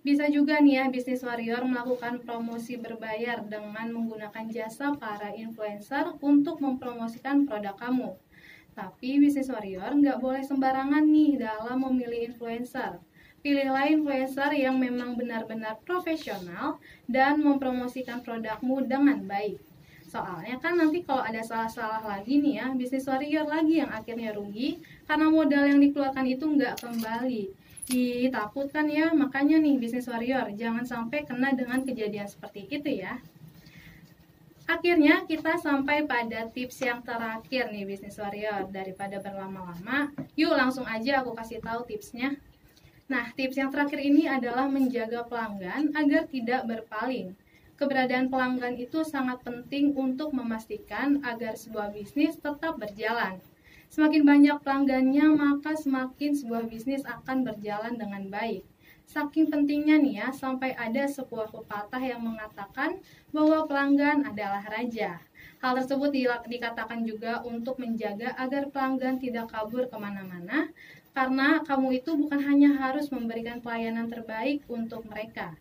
Bisa 0.06 0.30
juga 0.30 0.62
nih 0.62 0.78
ya 0.78 0.84
bisnis 0.86 1.26
warrior 1.26 1.66
melakukan 1.66 2.22
promosi 2.22 2.78
berbayar 2.78 3.42
dengan 3.42 3.90
menggunakan 3.90 4.46
jasa 4.46 4.94
para 4.94 5.34
influencer 5.34 6.14
untuk 6.22 6.62
mempromosikan 6.62 7.42
produk 7.42 7.74
kamu. 7.74 8.14
Tapi 8.74 9.18
bisnis 9.18 9.50
warrior 9.50 9.90
nggak 9.98 10.22
boleh 10.22 10.46
sembarangan 10.46 11.02
nih 11.02 11.42
dalam 11.42 11.82
memilih 11.90 12.30
influencer. 12.30 13.02
Pilihlah 13.42 13.90
influencer 13.90 14.54
yang 14.54 14.78
memang 14.78 15.18
benar-benar 15.18 15.82
profesional 15.82 16.78
dan 17.10 17.42
mempromosikan 17.42 18.22
produkmu 18.22 18.86
dengan 18.86 19.22
baik. 19.26 19.58
Soalnya 20.06 20.56
kan 20.62 20.78
nanti 20.78 21.02
kalau 21.02 21.22
ada 21.26 21.42
salah-salah 21.42 22.00
lagi 22.06 22.38
nih 22.38 22.62
ya, 22.62 22.66
bisnis 22.72 23.04
warrior 23.10 23.44
lagi 23.44 23.82
yang 23.82 23.90
akhirnya 23.90 24.30
rugi 24.30 24.78
karena 25.04 25.26
modal 25.26 25.66
yang 25.66 25.82
dikeluarkan 25.82 26.26
itu 26.30 26.44
nggak 26.46 26.78
kembali. 26.78 27.44
Ih, 27.86 28.26
takut 28.34 28.66
kan 28.70 28.86
ya, 28.90 29.14
makanya 29.14 29.62
nih 29.62 29.78
bisnis 29.78 30.10
warrior 30.10 30.50
jangan 30.54 30.82
sampai 30.82 31.22
kena 31.22 31.54
dengan 31.54 31.82
kejadian 31.82 32.26
seperti 32.26 32.66
itu 32.70 33.02
ya. 33.02 33.18
Akhirnya 34.66 35.22
kita 35.30 35.62
sampai 35.62 36.02
pada 36.10 36.50
tips 36.50 36.82
yang 36.82 36.98
terakhir 37.06 37.70
nih 37.70 37.86
bisnis 37.86 38.18
warrior 38.18 38.66
daripada 38.74 39.22
berlama-lama. 39.22 40.10
Yuk 40.34 40.58
langsung 40.58 40.82
aja 40.82 41.22
aku 41.22 41.38
kasih 41.38 41.62
tahu 41.62 41.86
tipsnya. 41.86 42.34
Nah, 43.06 43.30
tips 43.38 43.54
yang 43.54 43.70
terakhir 43.70 44.02
ini 44.02 44.26
adalah 44.26 44.66
menjaga 44.66 45.22
pelanggan 45.30 45.94
agar 45.94 46.26
tidak 46.26 46.66
berpaling. 46.66 47.38
Keberadaan 47.76 48.32
pelanggan 48.32 48.80
itu 48.80 49.04
sangat 49.04 49.44
penting 49.44 49.92
untuk 49.92 50.32
memastikan 50.32 51.20
agar 51.20 51.60
sebuah 51.60 51.92
bisnis 51.92 52.40
tetap 52.40 52.80
berjalan. 52.80 53.36
Semakin 53.92 54.24
banyak 54.24 54.56
pelanggannya, 54.64 55.36
maka 55.36 55.76
semakin 55.76 56.32
sebuah 56.32 56.72
bisnis 56.72 57.04
akan 57.04 57.44
berjalan 57.44 58.00
dengan 58.00 58.32
baik. 58.32 58.64
Saking 59.06 59.52
pentingnya 59.52 60.00
nih 60.00 60.14
ya, 60.24 60.28
sampai 60.32 60.72
ada 60.74 61.04
sebuah 61.06 61.52
pepatah 61.52 62.00
yang 62.00 62.24
mengatakan 62.24 62.98
bahwa 63.30 63.68
pelanggan 63.68 64.24
adalah 64.24 64.64
raja. 64.66 65.20
Hal 65.60 65.76
tersebut 65.76 66.10
di- 66.16 66.26
dikatakan 66.26 67.04
juga 67.04 67.44
untuk 67.44 67.76
menjaga 67.76 68.34
agar 68.40 68.72
pelanggan 68.72 69.20
tidak 69.20 69.52
kabur 69.52 69.84
ke 69.86 69.96
mana-mana, 70.00 70.72
karena 71.12 71.60
kamu 71.60 72.02
itu 72.02 72.16
bukan 72.16 72.40
hanya 72.40 72.72
harus 72.76 73.12
memberikan 73.12 73.60
pelayanan 73.60 74.08
terbaik 74.08 74.64
untuk 74.66 75.06
mereka. 75.06 75.54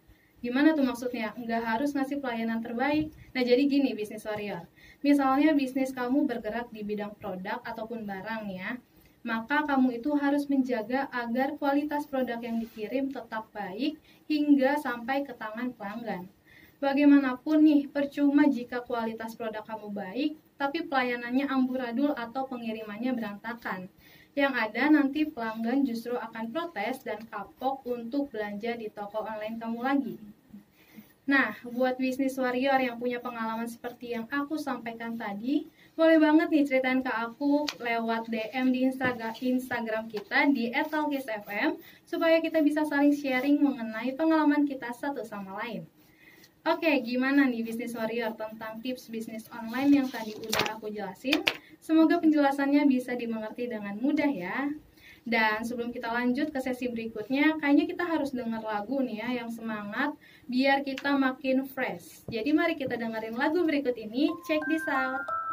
Gimana 0.46 0.78
tuh 0.78 0.86
maksudnya? 0.86 1.34
Nggak 1.34 1.62
harus 1.66 1.90
ngasih 1.98 2.22
pelayanan 2.22 2.62
terbaik. 2.62 3.10
Nah, 3.34 3.42
jadi 3.42 3.66
gini 3.66 3.98
bisnis 3.98 4.22
warrior. 4.30 4.70
Misalnya 5.02 5.58
bisnis 5.58 5.90
kamu 5.90 6.30
bergerak 6.30 6.70
di 6.70 6.86
bidang 6.86 7.18
produk 7.18 7.66
ataupun 7.66 8.06
barang 8.06 8.46
ya 8.54 8.78
maka 9.26 9.66
kamu 9.66 9.98
itu 9.98 10.14
harus 10.14 10.46
menjaga 10.46 11.10
agar 11.10 11.58
kualitas 11.58 12.06
produk 12.06 12.38
yang 12.38 12.62
dikirim 12.62 13.10
tetap 13.10 13.50
baik 13.50 13.98
hingga 14.30 14.78
sampai 14.78 15.26
ke 15.26 15.34
tangan 15.34 15.74
pelanggan. 15.74 16.30
Bagaimanapun 16.78 17.66
nih, 17.66 17.90
percuma 17.90 18.46
jika 18.46 18.86
kualitas 18.86 19.34
produk 19.34 19.66
kamu 19.66 19.90
baik, 19.90 20.32
tapi 20.62 20.86
pelayanannya 20.86 21.50
amburadul 21.50 22.14
atau 22.14 22.46
pengirimannya 22.46 23.18
berantakan. 23.18 23.90
Yang 24.36 24.54
ada 24.68 24.84
nanti 24.92 25.24
pelanggan 25.24 25.88
justru 25.88 26.20
akan 26.20 26.52
protes 26.52 27.00
dan 27.08 27.24
kapok 27.32 27.88
untuk 27.88 28.28
belanja 28.36 28.76
di 28.76 28.92
toko 28.92 29.24
online 29.24 29.56
kamu 29.56 29.80
lagi. 29.80 30.16
Nah, 31.26 31.58
buat 31.66 31.98
bisnis 31.98 32.38
warrior 32.38 32.78
yang 32.78 33.02
punya 33.02 33.18
pengalaman 33.18 33.66
seperti 33.66 34.14
yang 34.14 34.30
aku 34.30 34.62
sampaikan 34.62 35.18
tadi, 35.18 35.66
boleh 35.98 36.22
banget 36.22 36.54
nih 36.54 36.66
ceritain 36.70 37.02
ke 37.02 37.10
aku 37.10 37.66
lewat 37.82 38.30
DM 38.30 38.70
di 38.70 38.86
Instagram, 38.86 40.06
kita 40.06 40.52
di 40.54 40.70
@talkisfm 40.70 41.82
supaya 42.06 42.38
kita 42.44 42.62
bisa 42.62 42.86
saling 42.86 43.16
sharing 43.16 43.58
mengenai 43.58 44.14
pengalaman 44.14 44.70
kita 44.70 44.94
satu 44.94 45.26
sama 45.26 45.58
lain. 45.66 45.88
Oke, 46.66 46.94
gimana 47.02 47.50
nih 47.50 47.66
bisnis 47.66 47.98
warrior 47.98 48.34
tentang 48.38 48.78
tips 48.86 49.10
bisnis 49.10 49.50
online 49.50 50.02
yang 50.02 50.08
tadi 50.10 50.38
udah 50.38 50.78
aku 50.78 50.94
jelasin? 50.94 51.42
Semoga 51.86 52.18
penjelasannya 52.18 52.90
bisa 52.90 53.14
dimengerti 53.14 53.70
dengan 53.70 53.94
mudah 54.02 54.26
ya. 54.26 54.74
Dan 55.22 55.62
sebelum 55.62 55.94
kita 55.94 56.10
lanjut 56.10 56.50
ke 56.50 56.58
sesi 56.58 56.90
berikutnya, 56.90 57.62
kayaknya 57.62 57.86
kita 57.86 58.10
harus 58.10 58.34
dengar 58.34 58.66
lagu 58.66 59.06
nih 59.06 59.22
ya 59.22 59.30
yang 59.46 59.50
semangat 59.54 60.18
biar 60.50 60.82
kita 60.82 61.14
makin 61.14 61.62
fresh. 61.66 62.26
Jadi 62.26 62.50
mari 62.58 62.74
kita 62.74 62.98
dengerin 62.98 63.38
lagu 63.38 63.62
berikut 63.62 63.94
ini. 64.02 64.34
Check 64.50 64.66
this 64.66 64.86
out. 64.90 65.45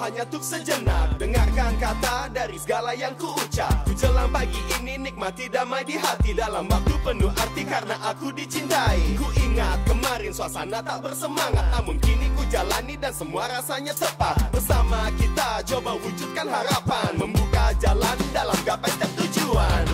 Hanya 0.00 0.24
untuk 0.24 0.40
sejenak. 0.40 1.20
Dengarkan 1.20 1.76
kata 1.76 2.32
dari 2.32 2.56
segala 2.56 2.96
yang 2.96 3.12
ku 3.20 3.36
ucap 3.36 3.84
Ku 3.84 3.92
jelang 3.92 4.32
pagi 4.32 4.56
ini 4.80 4.96
nikmati 4.96 5.52
damai 5.52 5.84
di 5.84 6.00
hati. 6.00 6.32
Dalam 6.32 6.64
waktu 6.66 6.96
penuh 7.04 7.28
arti 7.36 7.62
karena 7.68 7.96
aku 8.00 8.32
dicintai. 8.32 9.20
Ku 9.20 9.28
ingat 9.44 9.84
kemarin 9.84 10.32
suasana 10.32 10.80
tak 10.80 11.04
bersemangat. 11.04 11.68
Namun 11.76 12.00
kini 12.00 12.32
ku 12.32 12.42
jalani 12.48 12.96
dan 12.96 13.12
semua 13.12 13.44
rasanya 13.52 13.92
tepat. 13.92 14.40
Bersama 14.48 15.12
kita 15.20 15.60
coba 15.68 15.92
wujudkan 16.00 16.48
harapan. 16.48 17.10
Membuka 17.20 17.76
jalan 17.76 18.16
dalam 18.32 18.56
gapai 18.64 18.88
setiap 18.96 19.12
tujuan 19.20 19.84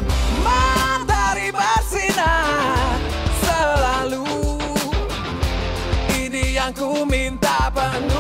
Matahari 0.46 1.50
bersinar 1.50 2.94
selalu. 3.42 4.22
Ini 6.14 6.62
yang 6.62 6.70
ku 6.70 7.02
minta 7.02 7.66
penuh 7.74 8.15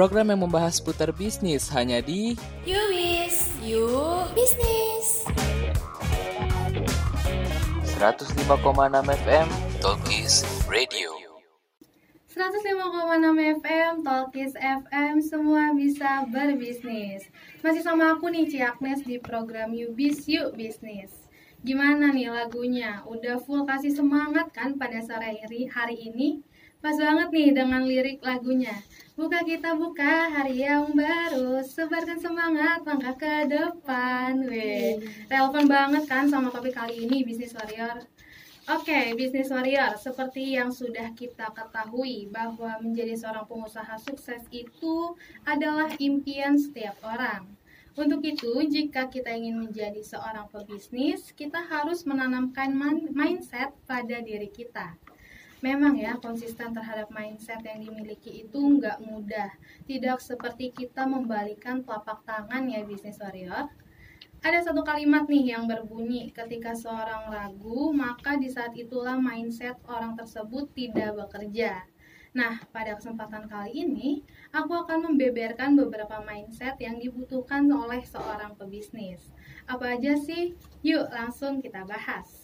Program 0.00 0.32
yang 0.32 0.48
membahas 0.48 0.80
seputar 0.80 1.12
bisnis 1.12 1.68
hanya 1.76 2.00
di 2.00 2.32
Yowis, 2.64 3.52
yuk 3.60 4.32
bisnis. 4.32 5.28
105,6 8.00 8.40
FM 8.96 9.48
Talkies 9.84 10.40
Radio. 10.72 11.12
105,6 12.32 13.60
FM, 13.60 13.92
Talkies 14.00 14.56
FM, 14.56 15.20
semua 15.20 15.76
bisa 15.76 16.24
berbisnis. 16.32 17.28
Masih 17.60 17.84
sama 17.84 18.16
aku 18.16 18.32
nih, 18.32 18.48
Ci 18.48 18.64
Agnes 18.64 19.04
di 19.04 19.20
program 19.20 19.76
Yubis 19.76 20.24
Yuk 20.24 20.56
Bisnis. 20.56 21.12
Gimana 21.60 22.08
nih 22.08 22.32
lagunya? 22.32 23.04
Udah 23.04 23.36
full 23.36 23.68
kasih 23.68 23.92
semangat 23.92 24.48
kan 24.56 24.80
pada 24.80 25.04
sore 25.04 25.44
hari, 25.44 25.68
hari 25.68 26.08
ini? 26.08 26.40
Pas 26.80 26.96
banget 26.96 27.28
nih 27.28 27.52
dengan 27.52 27.84
lirik 27.84 28.24
lagunya. 28.24 28.72
Buka 29.20 29.44
kita 29.44 29.76
buka 29.76 30.32
hari 30.32 30.64
yang 30.64 30.96
baru, 30.96 31.60
sebarkan 31.60 32.16
semangat 32.16 32.80
langkah 32.88 33.12
ke 33.20 33.52
depan. 33.52 34.48
Weh, 34.48 34.96
relevan 35.28 35.68
banget 35.68 36.08
kan 36.08 36.24
sama 36.24 36.48
topik 36.48 36.72
kali 36.72 37.04
ini 37.04 37.20
Bisnis 37.20 37.52
Warrior. 37.52 38.00
Oke, 38.72 39.12
bisnis 39.20 39.52
warrior, 39.52 40.00
seperti 40.00 40.56
yang 40.56 40.72
sudah 40.72 41.12
kita 41.12 41.52
ketahui 41.52 42.32
bahwa 42.32 42.80
menjadi 42.80 43.12
seorang 43.12 43.44
pengusaha 43.44 44.00
sukses 44.00 44.40
itu 44.48 45.12
adalah 45.44 45.92
impian 46.00 46.56
setiap 46.56 46.96
orang. 47.04 47.44
Untuk 48.00 48.24
itu, 48.24 48.56
jika 48.72 49.12
kita 49.12 49.36
ingin 49.36 49.68
menjadi 49.68 50.00
seorang 50.00 50.48
pebisnis, 50.48 51.28
kita 51.36 51.60
harus 51.60 52.08
menanamkan 52.08 52.72
mindset 53.12 53.74
pada 53.84 54.22
diri 54.24 54.48
kita. 54.48 54.96
Memang 55.60 55.92
ya, 56.00 56.16
konsisten 56.16 56.72
terhadap 56.72 57.12
mindset 57.12 57.60
yang 57.60 57.84
dimiliki 57.84 58.48
itu 58.48 58.56
nggak 58.56 59.04
mudah. 59.04 59.52
Tidak 59.84 60.16
seperti 60.16 60.72
kita 60.72 61.04
membalikan 61.04 61.84
telapak 61.84 62.24
tangan 62.24 62.64
ya 62.64 62.80
bisnis 62.80 63.20
warrior. 63.20 63.68
Ada 64.40 64.72
satu 64.72 64.80
kalimat 64.80 65.28
nih 65.28 65.52
yang 65.52 65.68
berbunyi, 65.68 66.32
ketika 66.32 66.72
seorang 66.72 67.28
ragu, 67.28 67.92
maka 67.92 68.40
di 68.40 68.48
saat 68.48 68.72
itulah 68.72 69.20
mindset 69.20 69.76
orang 69.84 70.16
tersebut 70.16 70.72
tidak 70.72 71.12
bekerja. 71.12 71.84
Nah, 72.32 72.56
pada 72.72 72.96
kesempatan 72.96 73.44
kali 73.50 73.84
ini, 73.84 74.24
aku 74.54 74.72
akan 74.72 75.12
membeberkan 75.12 75.76
beberapa 75.76 76.24
mindset 76.24 76.80
yang 76.80 76.96
dibutuhkan 76.96 77.68
oleh 77.68 78.00
seorang 78.00 78.56
pebisnis. 78.56 79.28
Apa 79.68 80.00
aja 80.00 80.16
sih? 80.16 80.56
Yuk, 80.80 81.12
langsung 81.12 81.60
kita 81.60 81.84
bahas. 81.84 82.39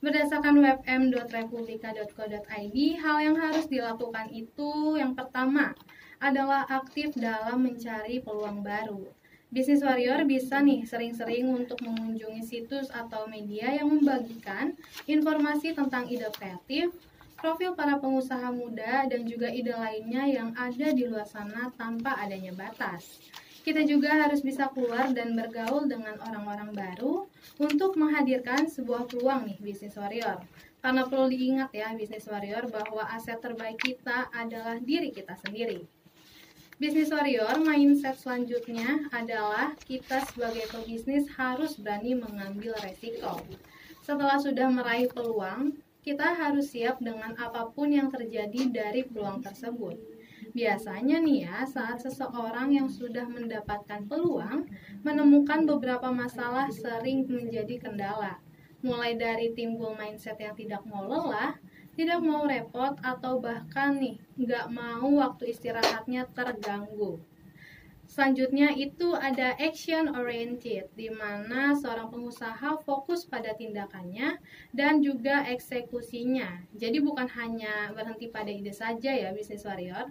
Berdasarkan 0.00 0.64
webm.republika.co.id, 0.64 2.76
hal 3.04 3.16
yang 3.20 3.36
harus 3.36 3.68
dilakukan 3.68 4.32
itu 4.32 4.96
yang 4.96 5.12
pertama 5.12 5.76
adalah 6.16 6.64
aktif 6.72 7.12
dalam 7.12 7.68
mencari 7.68 8.24
peluang 8.24 8.64
baru. 8.64 9.04
Bisnis 9.52 9.84
Warrior 9.84 10.24
bisa 10.24 10.64
nih 10.64 10.88
sering-sering 10.88 11.52
untuk 11.52 11.84
mengunjungi 11.84 12.40
situs 12.40 12.88
atau 12.88 13.28
media 13.28 13.76
yang 13.76 13.92
membagikan 13.92 14.72
informasi 15.04 15.76
tentang 15.76 16.08
ide 16.08 16.32
kreatif, 16.32 16.96
profil 17.36 17.76
para 17.76 18.00
pengusaha 18.00 18.48
muda, 18.56 19.04
dan 19.04 19.28
juga 19.28 19.52
ide 19.52 19.76
lainnya 19.76 20.24
yang 20.24 20.56
ada 20.56 20.96
di 20.96 21.04
luar 21.04 21.28
sana 21.28 21.68
tanpa 21.76 22.16
adanya 22.16 22.56
batas. 22.56 23.20
Kita 23.60 23.84
juga 23.84 24.16
harus 24.16 24.40
bisa 24.40 24.72
keluar 24.72 25.12
dan 25.12 25.36
bergaul 25.36 25.84
dengan 25.84 26.16
orang-orang 26.24 26.72
baru 26.72 27.28
untuk 27.60 27.92
menghadirkan 28.00 28.64
sebuah 28.64 29.04
peluang 29.04 29.52
nih 29.52 29.58
bisnis 29.60 30.00
warrior. 30.00 30.40
Karena 30.80 31.04
perlu 31.04 31.28
diingat 31.28 31.68
ya 31.76 31.92
bisnis 31.92 32.24
warrior 32.24 32.72
bahwa 32.72 33.04
aset 33.12 33.36
terbaik 33.36 33.76
kita 33.76 34.32
adalah 34.32 34.80
diri 34.80 35.12
kita 35.12 35.36
sendiri. 35.36 35.84
Bisnis 36.80 37.12
warrior 37.12 37.60
mindset 37.60 38.16
selanjutnya 38.16 39.04
adalah 39.12 39.76
kita 39.84 40.24
sebagai 40.32 40.64
pebisnis 40.72 41.28
harus 41.36 41.76
berani 41.76 42.16
mengambil 42.16 42.72
resiko. 42.80 43.44
Setelah 44.00 44.40
sudah 44.40 44.72
meraih 44.72 45.12
peluang, 45.12 45.76
kita 46.00 46.32
harus 46.32 46.72
siap 46.72 46.96
dengan 47.04 47.36
apa 47.36 47.68
pun 47.68 47.92
yang 47.92 48.08
terjadi 48.08 48.72
dari 48.72 49.04
peluang 49.04 49.44
tersebut. 49.44 50.00
Biasanya 50.50 51.22
nih 51.22 51.46
ya, 51.46 51.62
saat 51.62 52.02
seseorang 52.02 52.74
yang 52.74 52.90
sudah 52.90 53.22
mendapatkan 53.30 54.02
peluang 54.10 54.66
menemukan 55.06 55.62
beberapa 55.62 56.10
masalah 56.10 56.66
sering 56.74 57.22
menjadi 57.30 57.78
kendala. 57.78 58.42
Mulai 58.82 59.14
dari 59.14 59.54
timbul 59.54 59.94
mindset 59.94 60.42
yang 60.42 60.58
tidak 60.58 60.82
mau 60.90 61.06
lelah, 61.06 61.54
tidak 61.94 62.18
mau 62.18 62.48
repot, 62.50 62.98
atau 62.98 63.38
bahkan 63.38 63.94
nih 64.02 64.18
nggak 64.42 64.66
mau 64.74 65.06
waktu 65.22 65.54
istirahatnya 65.54 66.26
terganggu. 66.34 67.22
Selanjutnya 68.10 68.74
itu 68.74 69.14
ada 69.14 69.54
action 69.54 70.10
oriented, 70.18 70.90
di 70.98 71.14
mana 71.14 71.78
seorang 71.78 72.10
pengusaha 72.10 72.82
fokus 72.82 73.22
pada 73.22 73.54
tindakannya 73.54 74.42
dan 74.74 74.98
juga 74.98 75.46
eksekusinya. 75.46 76.66
Jadi 76.74 76.98
bukan 76.98 77.30
hanya 77.38 77.94
berhenti 77.94 78.26
pada 78.26 78.50
ide 78.50 78.74
saja 78.74 79.14
ya 79.14 79.30
bisnis 79.30 79.62
warrior. 79.62 80.10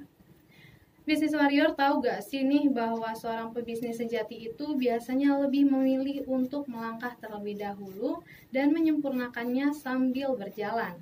Bisnis 1.10 1.34
warrior 1.34 1.74
tahu 1.74 2.06
gak 2.06 2.22
sih 2.22 2.46
nih 2.46 2.70
bahwa 2.70 3.18
seorang 3.18 3.50
pebisnis 3.50 3.98
sejati 3.98 4.46
itu 4.46 4.78
biasanya 4.78 5.42
lebih 5.42 5.66
memilih 5.66 6.22
untuk 6.30 6.70
melangkah 6.70 7.18
terlebih 7.18 7.58
dahulu 7.58 8.22
dan 8.54 8.70
menyempurnakannya 8.70 9.74
sambil 9.74 10.38
berjalan. 10.38 11.02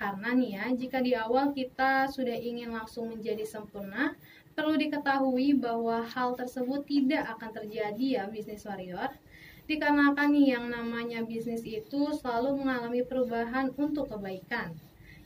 Karena 0.00 0.32
nih 0.32 0.50
ya, 0.56 0.64
jika 0.72 1.04
di 1.04 1.12
awal 1.12 1.52
kita 1.52 2.08
sudah 2.08 2.32
ingin 2.32 2.72
langsung 2.72 3.12
menjadi 3.12 3.44
sempurna, 3.44 4.16
perlu 4.56 4.72
diketahui 4.80 5.52
bahwa 5.60 6.00
hal 6.00 6.32
tersebut 6.32 6.88
tidak 6.88 7.28
akan 7.36 7.52
terjadi 7.52 8.06
ya 8.08 8.24
bisnis 8.32 8.64
warrior. 8.64 9.12
Dikarenakan 9.68 10.32
nih 10.32 10.56
yang 10.56 10.72
namanya 10.72 11.28
bisnis 11.28 11.60
itu 11.60 12.08
selalu 12.16 12.56
mengalami 12.56 13.04
perubahan 13.04 13.68
untuk 13.76 14.08
kebaikan. 14.16 14.72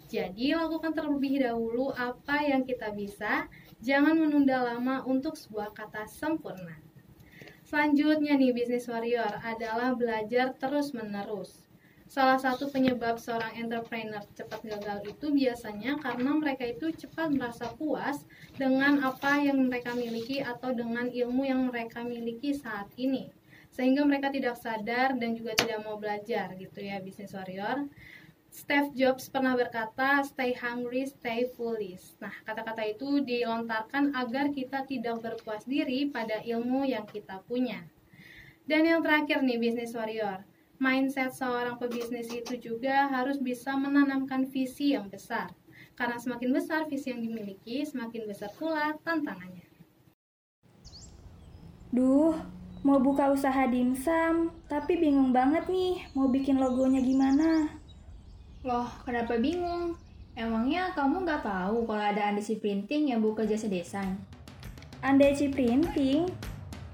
Jadi 0.07 0.55
lakukan 0.55 0.95
terlebih 0.95 1.43
dahulu 1.43 1.91
apa 1.91 2.39
yang 2.39 2.63
kita 2.63 2.95
bisa, 2.95 3.51
jangan 3.85 4.17
menunda 4.17 4.63
lama 4.63 5.05
untuk 5.05 5.37
sebuah 5.37 5.73
kata 5.77 6.09
sempurna. 6.09 6.81
Selanjutnya 7.67 8.39
nih 8.39 8.55
bisnis 8.55 8.87
warrior 8.87 9.43
adalah 9.43 9.91
belajar 9.99 10.55
terus-menerus. 10.55 11.67
Salah 12.07 12.39
satu 12.39 12.71
penyebab 12.71 13.19
seorang 13.19 13.59
entrepreneur 13.59 14.23
cepat 14.39 14.63
gagal 14.63 15.03
itu 15.11 15.27
biasanya 15.35 15.99
karena 15.99 16.31
mereka 16.39 16.63
itu 16.63 16.95
cepat 16.95 17.35
merasa 17.35 17.67
puas 17.75 18.23
dengan 18.55 19.03
apa 19.03 19.43
yang 19.43 19.59
mereka 19.67 19.91
miliki 19.99 20.39
atau 20.39 20.71
dengan 20.71 21.11
ilmu 21.11 21.43
yang 21.43 21.67
mereka 21.67 22.07
miliki 22.07 22.55
saat 22.55 22.87
ini. 22.95 23.35
Sehingga 23.75 24.07
mereka 24.07 24.31
tidak 24.31 24.55
sadar 24.55 25.19
dan 25.19 25.35
juga 25.35 25.59
tidak 25.59 25.83
mau 25.83 25.99
belajar 25.99 26.55
gitu 26.55 26.79
ya 26.79 27.03
bisnis 27.03 27.35
warrior. 27.35 27.91
Steve 28.57 28.89
Jobs 28.97 29.29
pernah 29.29 29.53
berkata, 29.53 30.25
stay 30.25 30.57
hungry, 30.57 31.05
stay 31.05 31.45
foolish. 31.53 32.17
Nah, 32.25 32.33
kata-kata 32.41 32.89
itu 32.89 33.21
dilontarkan 33.21 34.17
agar 34.17 34.49
kita 34.49 34.89
tidak 34.89 35.21
berpuas 35.21 35.69
diri 35.69 36.09
pada 36.09 36.41
ilmu 36.41 36.89
yang 36.89 37.05
kita 37.05 37.45
punya. 37.45 37.85
Dan 38.65 38.89
yang 38.89 39.05
terakhir 39.05 39.45
nih, 39.45 39.61
bisnis 39.61 39.93
warrior. 39.93 40.41
Mindset 40.81 41.37
seorang 41.37 41.77
pebisnis 41.77 42.33
itu 42.33 42.57
juga 42.57 43.13
harus 43.13 43.37
bisa 43.37 43.77
menanamkan 43.77 44.49
visi 44.49 44.97
yang 44.97 45.13
besar. 45.13 45.53
Karena 45.93 46.17
semakin 46.17 46.57
besar 46.57 46.89
visi 46.89 47.13
yang 47.13 47.21
dimiliki, 47.21 47.85
semakin 47.85 48.25
besar 48.25 48.49
pula 48.57 48.97
tantangannya. 49.05 49.69
Duh, 51.93 52.41
mau 52.81 52.97
buka 53.05 53.37
usaha 53.37 53.69
dimsum, 53.69 54.49
tapi 54.65 54.97
bingung 54.97 55.37
banget 55.37 55.69
nih 55.69 56.09
mau 56.17 56.33
bikin 56.33 56.57
logonya 56.57 57.05
gimana. 57.05 57.76
Loh, 58.67 58.91
kenapa 59.07 59.39
bingung? 59.39 59.95
Emangnya 60.35 60.91
kamu 60.91 61.23
nggak 61.23 61.47
tahu 61.47 61.87
kalau 61.87 62.03
ada 62.03 62.35
Andesi 62.35 62.59
Printing 62.59 63.15
yang 63.15 63.23
buka 63.23 63.47
jasa 63.47 63.71
desain? 63.71 64.19
Andeci 65.07 65.55
Printing, 65.55 66.27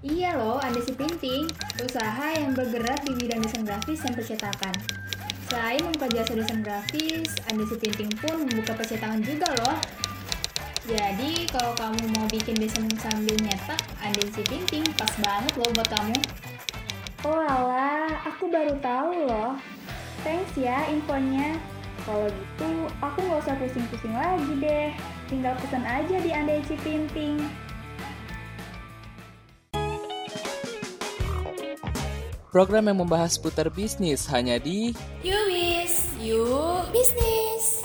Iya 0.05 0.37
loh, 0.37 0.61
Andesi 0.61 0.93
Printing, 0.93 1.49
usaha 1.81 2.29
yang 2.37 2.53
bergerak 2.53 3.01
di 3.09 3.17
bidang 3.17 3.41
desain 3.41 3.65
grafis 3.65 4.05
dan 4.05 4.13
percetakan. 4.13 4.75
Selain 5.49 5.81
membuka 5.81 6.13
jasa 6.13 6.37
desain 6.37 6.61
grafis, 6.61 7.33
Andesi 7.49 7.81
Printing 7.81 8.13
pun 8.21 8.45
membuka 8.45 8.77
percetakan 8.77 9.25
juga 9.25 9.49
loh. 9.65 9.81
Jadi, 10.85 11.49
kalau 11.57 11.73
kamu 11.73 12.05
mau 12.13 12.29
bikin 12.29 12.61
desain 12.61 12.85
sambil 13.01 13.33
nyetak, 13.41 13.81
Andesi 14.05 14.45
Printing 14.45 14.85
pas 14.93 15.13
banget 15.25 15.57
loh 15.57 15.73
buat 15.73 15.89
kamu. 15.89 16.21
oh 17.33 17.41
alah, 17.41 18.29
aku 18.29 18.53
baru 18.53 18.77
tahu 18.77 19.25
loh. 19.25 19.57
Thanks 20.23 20.55
ya 20.55 20.87
infonya. 20.87 21.59
Kalau 22.03 22.27
gitu, 22.31 22.71
aku 22.99 23.19
nggak 23.23 23.41
usah 23.47 23.55
pusing-pusing 23.59 24.15
lagi 24.15 24.53
deh. 24.59 24.91
Tinggal 25.31 25.55
pesan 25.59 25.83
aja 25.87 26.17
di 26.19 26.31
Andeci 26.35 26.75
Printing. 26.83 27.43
Program 32.53 32.85
yang 32.85 33.01
membahas 33.01 33.41
seputar 33.41 33.73
bisnis 33.73 34.29
hanya 34.29 34.61
di 34.61 34.93
Yuwis, 35.25 36.13
you 36.21 36.45
bisnis. 36.93 37.81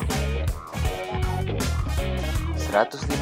105,6 2.67 3.15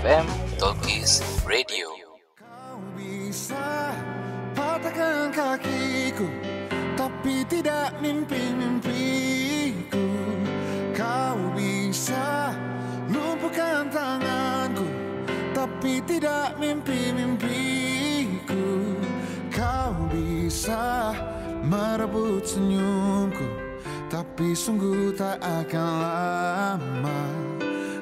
FM 0.00 0.24
Talkies 0.56 1.20
Radio. 1.44 2.01
Tidak 7.52 7.92
mimpi-mimpiku. 8.00 10.08
Kau 10.96 11.36
bisa 11.52 12.56
lumpuhkan 13.12 13.92
tanganku 13.92 14.88
Tapi 15.52 16.00
tidak 16.08 16.56
mimpi-mimpiku. 16.56 18.96
Kau 19.52 19.92
bisa 20.08 21.12
merebut 21.60 22.48
senyumku 22.48 23.44
Tapi 24.08 24.56
sungguh 24.56 25.12
tak 25.12 25.36
akan 25.44 25.92
lama. 26.00 27.20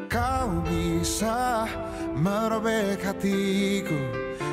Kau 0.07 0.63
bisa 0.63 1.67
merobek 2.15 3.03
hatiku 3.03 3.99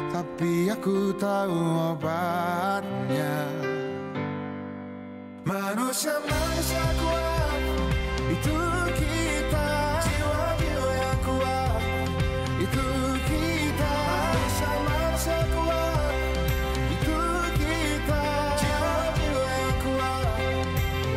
Tapi 0.10 0.74
aku 0.74 1.14
tahu 1.18 1.58
obatnya 1.98 3.77
Manusia-manusia 5.48 6.84
kuat. 7.00 7.62
Itu 8.36 8.60
kita. 9.00 9.70
Jiwa-jiwa 10.04 10.92
yang 10.92 11.20
kuat. 11.24 11.82
Itu 12.60 12.88
kita. 13.24 13.96
Manusia-manusia 14.12 15.40
kuat. 15.56 16.16
Itu 16.92 17.20
kita. 17.64 18.24
Jiwa-jiwa 18.60 19.48
yang 19.48 19.78
kuat. 19.88 20.28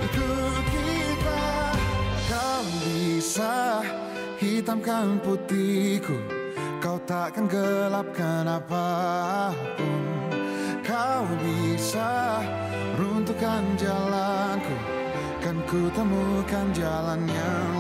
Itu 0.07 0.29
kita. 0.63 1.43
Kau 2.31 2.63
bisa 2.87 3.83
hitamkan 4.39 5.19
putihku. 5.27 6.15
Kau 6.79 7.03
takkan 7.03 7.51
gelapkan 7.51 8.47
apa 8.47 9.51
pun. 9.75 9.99
Kau 10.87 11.27
bisa 11.43 12.39
temukan 13.41 13.65
jalanku 13.81 14.77
Kan 15.41 15.57
ku 15.65 15.89
temukan 15.97 16.67
jalan 16.77 17.25
yang 17.25 17.80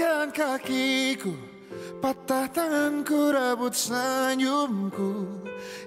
patahkan 0.00 0.32
kakiku 0.32 1.36
Patah 2.00 2.48
tanganku, 2.48 3.36
rebut 3.36 3.76
senyumku 3.76 5.28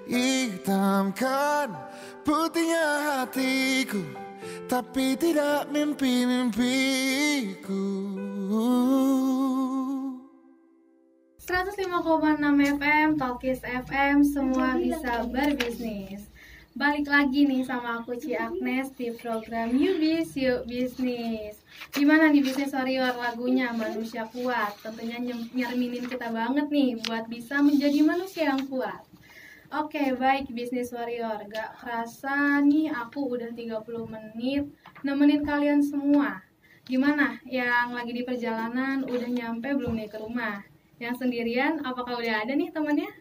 Hitamkan 0.06 1.74
putihnya 2.22 2.86
hatiku 3.10 3.98
Tapi 4.70 5.18
tidak 5.18 5.66
mimpi-mimpiku 5.74 7.82
105,6 11.44 12.40
FM, 12.80 13.20
Talkis 13.20 13.60
FM, 13.60 14.24
semua 14.24 14.80
bisa 14.80 15.28
berbisnis. 15.28 16.32
Balik 16.74 17.06
lagi 17.06 17.46
nih 17.46 17.62
sama 17.62 18.02
aku 18.02 18.18
Ci 18.18 18.34
Agnes 18.34 18.90
di 18.98 19.14
program 19.14 19.78
You 19.78 19.94
Biz 19.94 20.34
Yuk 20.34 20.66
Bisnis. 20.66 21.62
Gimana 21.94 22.34
nih 22.34 22.42
bisnis 22.42 22.74
warrior 22.74 23.14
lagunya 23.14 23.70
Manusia 23.70 24.26
Kuat? 24.26 24.74
Tentunya 24.82 25.22
nyerminin 25.54 26.10
kita 26.10 26.34
banget 26.34 26.66
nih 26.74 26.98
buat 27.06 27.30
bisa 27.30 27.62
menjadi 27.62 28.02
manusia 28.02 28.50
yang 28.50 28.66
kuat. 28.66 29.06
Oke, 29.70 30.18
baik 30.18 30.50
bisnis 30.50 30.90
warrior. 30.90 31.46
Gak 31.46 31.78
kerasa 31.78 32.58
nih 32.66 32.90
aku 32.90 33.38
udah 33.38 33.54
30 33.54 33.78
menit 34.10 34.66
nemenin 35.06 35.46
kalian 35.46 35.78
semua. 35.78 36.42
Gimana 36.90 37.38
yang 37.46 37.94
lagi 37.94 38.10
di 38.10 38.26
perjalanan 38.26 39.06
udah 39.06 39.30
nyampe 39.30 39.70
belum 39.78 39.94
nih 39.94 40.10
ke 40.10 40.18
rumah? 40.18 40.66
Yang 40.98 41.22
sendirian 41.22 41.86
apakah 41.86 42.18
udah 42.18 42.42
ada 42.42 42.50
nih 42.58 42.74
temannya? 42.74 43.14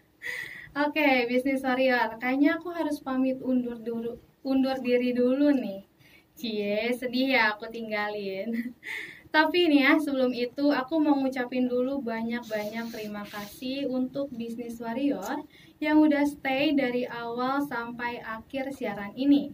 Oke, 0.73 1.29
bisnis 1.29 1.61
warrior. 1.61 2.17
Kayaknya 2.17 2.57
aku 2.57 2.73
harus 2.73 2.97
pamit 2.97 3.37
undur 3.45 3.77
dulu, 3.77 4.17
undur 4.41 4.73
diri 4.81 5.13
dulu 5.13 5.53
nih. 5.53 5.85
Cie, 6.33 6.89
sedih 6.97 7.37
ya 7.37 7.53
aku 7.53 7.69
tinggalin. 7.69 8.73
Tapi 9.35 9.69
nih 9.69 9.85
ya, 9.85 9.93
sebelum 10.01 10.33
itu 10.33 10.73
aku 10.73 10.97
mau 10.97 11.13
ngucapin 11.21 11.69
dulu 11.69 12.01
banyak-banyak 12.01 12.89
terima 12.89 13.21
kasih 13.21 13.85
untuk 13.85 14.33
bisnis 14.33 14.81
warrior 14.81 15.45
yang 15.77 16.01
udah 16.01 16.25
stay 16.25 16.73
dari 16.73 17.05
awal 17.05 17.61
sampai 17.61 18.17
akhir 18.25 18.73
siaran 18.73 19.13
ini. 19.13 19.53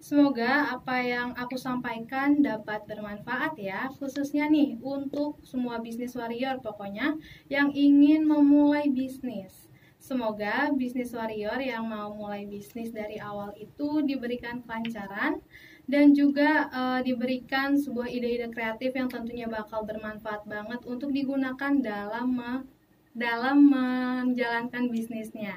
Semoga 0.00 0.72
apa 0.72 0.96
yang 1.04 1.36
aku 1.36 1.60
sampaikan 1.60 2.40
dapat 2.40 2.88
bermanfaat 2.88 3.60
ya, 3.60 3.92
khususnya 4.00 4.48
nih 4.48 4.80
untuk 4.80 5.44
semua 5.44 5.76
bisnis 5.84 6.16
warrior 6.16 6.56
pokoknya 6.64 7.20
yang 7.52 7.68
ingin 7.76 8.24
memulai 8.24 8.88
bisnis. 8.88 9.73
Semoga 10.04 10.68
bisnis 10.76 11.16
warrior 11.16 11.56
yang 11.64 11.88
mau 11.88 12.12
mulai 12.12 12.44
bisnis 12.44 12.92
dari 12.92 13.16
awal 13.16 13.56
itu 13.56 13.88
diberikan 14.04 14.60
kelancaran 14.60 15.40
dan 15.88 16.12
juga 16.12 16.50
eh, 16.68 17.00
diberikan 17.08 17.72
sebuah 17.84 18.08
ide-ide 18.12 18.52
kreatif 18.52 18.92
yang 18.92 19.08
tentunya 19.08 19.48
bakal 19.48 19.80
bermanfaat 19.88 20.44
banget 20.44 20.80
untuk 20.84 21.08
digunakan 21.08 21.72
dalam 21.80 22.26
me- 22.36 22.66
dalam 23.16 23.56
menjalankan 23.72 24.84
bisnisnya. 24.92 25.56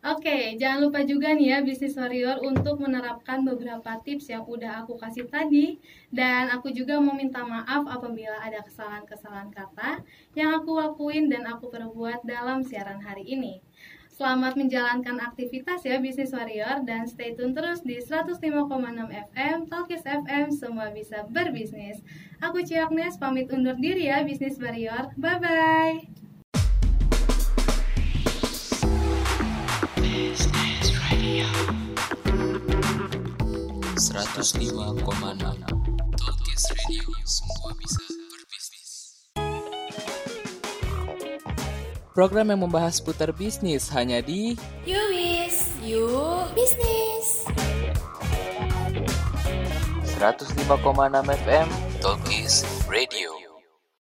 Oke, 0.00 0.56
jangan 0.56 0.88
lupa 0.88 1.04
juga 1.04 1.36
nih 1.36 1.52
ya 1.52 1.58
bisnis 1.60 1.92
warrior 1.92 2.40
untuk 2.40 2.80
menerapkan 2.80 3.44
beberapa 3.44 4.00
tips 4.00 4.32
yang 4.32 4.48
udah 4.48 4.80
aku 4.80 4.96
kasih 4.96 5.28
tadi 5.28 5.76
dan 6.08 6.48
aku 6.48 6.72
juga 6.72 6.96
mau 6.96 7.12
minta 7.12 7.44
maaf 7.44 7.84
apabila 7.84 8.40
ada 8.40 8.64
kesalahan-kesalahan 8.64 9.52
kata 9.52 10.00
yang 10.32 10.56
aku 10.56 10.72
lakuin 10.72 11.28
dan 11.28 11.44
aku 11.44 11.68
perbuat 11.68 12.24
dalam 12.24 12.64
siaran 12.64 13.04
hari 13.04 13.28
ini. 13.28 13.60
Selamat 14.08 14.56
menjalankan 14.56 15.20
aktivitas 15.20 15.84
ya 15.84 16.00
bisnis 16.00 16.32
warrior 16.32 16.80
dan 16.88 17.04
stay 17.04 17.36
tune 17.36 17.52
terus 17.52 17.84
di 17.84 18.00
105,6 18.00 18.40
FM 19.32 19.68
Talkis 19.68 20.04
FM 20.04 20.48
semua 20.48 20.88
bisa 20.96 21.28
berbisnis. 21.28 22.00
Aku 22.40 22.64
Ciaknes 22.64 23.20
pamit 23.20 23.52
undur 23.52 23.76
diri 23.76 24.08
ya 24.08 24.24
bisnis 24.24 24.56
warrior. 24.56 25.12
Bye 25.20 25.40
bye. 25.40 26.19
105,6 34.40 35.02
Talkies 36.16 36.64
Radio 36.70 37.02
semua 37.26 37.70
bisa 37.74 37.98
berbisnis. 38.30 38.90
Program 42.14 42.46
yang 42.54 42.62
membahas 42.62 43.02
putar 43.02 43.34
bisnis 43.34 43.90
hanya 43.90 44.22
di 44.22 44.54
Yubis, 44.86 45.74
yuk 45.82 46.46
bisnis. 46.54 47.50
105,6 50.14 50.62
FM 51.42 51.68
Talkies 51.98 52.62
Radio. 52.86 53.39